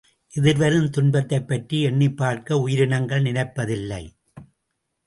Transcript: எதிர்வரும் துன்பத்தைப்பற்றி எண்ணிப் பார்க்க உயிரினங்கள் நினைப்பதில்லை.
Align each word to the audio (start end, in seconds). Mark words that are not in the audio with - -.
எதிர்வரும் 0.33 0.89
துன்பத்தைப்பற்றி 0.89 1.81
எண்ணிப் 1.81 2.17
பார்க்க 2.17 2.59
உயிரினங்கள் 2.59 3.23
நினைப்பதில்லை. 3.23 4.03